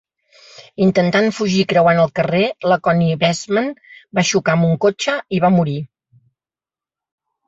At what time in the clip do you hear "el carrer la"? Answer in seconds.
2.03-2.77